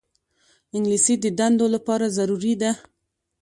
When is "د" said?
1.19-1.25